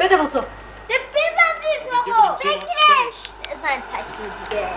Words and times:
بده 0.00 0.16
واسه. 0.16 0.40
ده 0.88 0.94
بزن 1.14 1.52
زیر 1.62 1.80
تاقو. 1.90 2.36
بگیرش. 2.38 3.16
بزن 3.44 3.80
تکر 3.80 4.22
دیگه. 4.22 4.68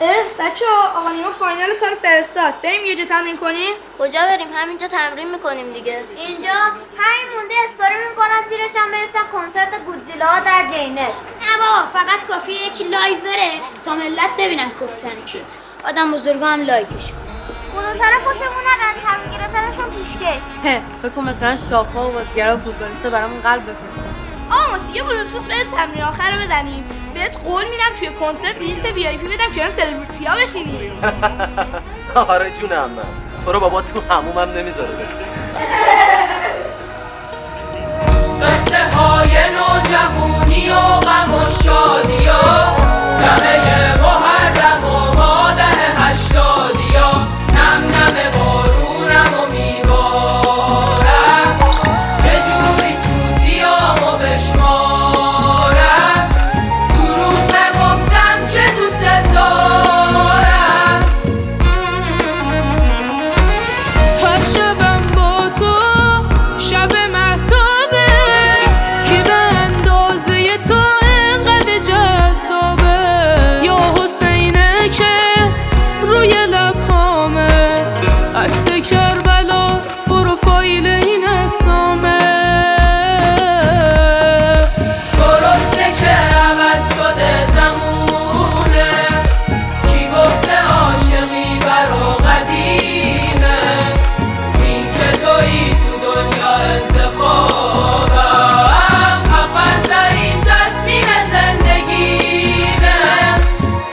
اه 0.00 0.24
بچه 0.38 0.64
ها 0.66 0.98
آقا 1.00 1.10
نیما 1.10 1.30
فاینال 1.30 1.70
کار 1.80 1.94
فرستاد. 2.02 2.60
بریم 2.60 2.84
یه 2.84 2.94
جا 2.94 3.04
تمرین 3.04 3.36
کنیم؟ 3.36 3.74
کجا 3.98 4.20
بریم؟ 4.20 4.48
همینجا 4.54 4.88
تمرین 4.88 5.30
می‌کنیم 5.30 5.72
دیگه. 5.72 6.04
اینجا 6.16 6.52
همین 6.98 7.36
مونده 7.36 7.54
استوری 7.64 7.94
می‌کنن 8.10 8.48
زیرش 8.50 8.76
هم 8.76 8.90
برسن 8.90 9.26
کنسرت 9.32 9.84
گودزیلا 9.84 10.40
در 10.40 10.66
جینت. 10.72 10.98
نه 10.98 11.56
بابا 11.58 11.86
فقط 11.92 12.28
کافیه 12.28 12.66
یکی 12.66 12.84
لایو 12.84 13.16
بره. 13.16 13.52
تا 13.84 13.94
ملت 13.94 14.30
ببینن 14.38 14.70
کپتن 14.70 15.24
کیه 15.24 15.42
آدم 15.84 16.12
بزرگا 16.12 16.46
هم 16.46 16.62
لایکش 16.62 17.12
کنه 17.12 17.29
بزرگتر 17.76 18.12
خوشمون 18.24 18.64
ندن 18.70 19.00
تمرین 19.04 19.30
گرفتنشون 19.30 19.90
پیشکش 19.90 20.38
هه 20.64 20.82
فکر 21.02 21.10
کن 21.10 21.24
مثلا 21.24 21.56
شاخه 21.70 21.98
و 21.98 22.12
بازیگرا 22.12 22.56
و 22.56 22.58
فوتبالیستا 22.58 23.10
برامون 23.10 23.40
قلب 23.40 23.62
بفرستن. 23.62 24.14
آقا 24.50 24.72
موسی 24.72 24.92
یه 24.92 25.02
بلوتوس 25.02 25.44
بده 25.44 25.64
تمرین 25.76 26.02
آخر 26.02 26.30
رو 26.32 26.38
بزنیم. 26.42 26.84
بهت 27.14 27.44
قول 27.44 27.64
میدم 27.64 27.96
توی 27.98 28.08
کنسرت 28.20 28.54
بلیت 28.54 28.84
وی 28.84 29.06
آی 29.08 29.16
پی 29.16 29.28
بدم 29.28 29.52
کنار 29.54 29.70
سلبریتی 29.70 30.24
ها 30.24 30.36
بشینی. 30.36 30.92
آره 32.28 32.50
جونم 32.50 32.90
من 32.90 33.02
تو 33.44 33.52
رو 33.52 33.60
بابا 33.60 33.82
تو 33.82 34.00
همومم 34.10 34.50
نمی‌ذاره. 34.52 35.08
قصه 38.42 38.96
های 38.96 39.30
نوجوانی 39.30 39.99
strong. 54.50 54.89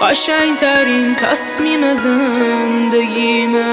قشنگ 0.09 0.57
ترین 0.57 1.15
تصمیم 1.15 1.95
زندگیمه 1.95 3.63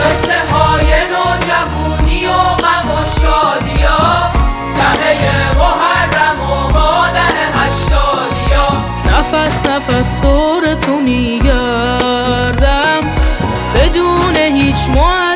قصه 0.00 0.52
های 0.52 0.84
نوجوانی 0.84 2.26
و 2.26 2.32
غم 2.32 2.90
و 2.90 3.20
شادی 3.20 3.82
ها 3.82 4.32
دمه 4.76 5.52
محرم 5.58 6.40
و 6.40 6.72
مادر 6.72 7.36
هشتادی 7.54 8.54
ها 8.54 8.68
نفس 9.18 9.66
نفس 9.66 10.20
دور 10.20 10.74
تو 10.74 10.92
میگردم. 10.92 13.00
بدون 13.74 14.36
هیچ 14.36 14.88
معطلی 14.88 15.31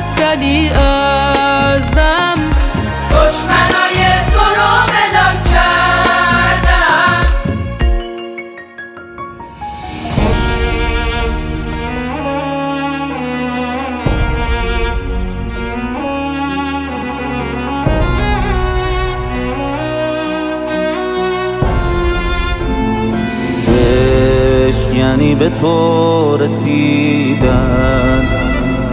یعنی 24.98 25.34
به 25.34 25.50
تو 25.50 26.36
رسیدن 26.36 28.26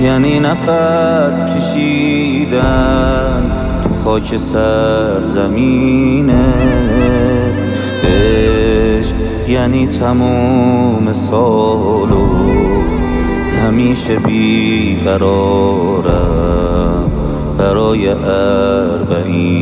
یعنی 0.01 0.39
نفس 0.39 1.45
کشیدن. 1.55 3.51
تو 3.83 3.89
خاک 4.03 4.35
سرزمینه 4.37 5.73
عشق 8.03 9.15
یعنی 9.47 9.87
تموم 9.87 11.11
سالو 11.11 12.27
همیشه 13.65 14.19
بیقرارم 14.19 15.53
برای 17.57 18.07
اربعینت. 18.07 19.53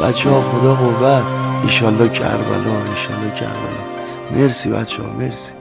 بچه 0.00 0.30
ها 0.30 0.42
خدا 0.42 0.74
قوت. 0.74 1.22
ایشالله 1.62 2.08
کربلا 2.08 2.76
ایشالله 2.94 3.30
کربلا 3.40 3.82
مرسی 4.36 4.70
بچه 4.70 5.02
ها 5.02 5.08
مرسی. 5.08 5.52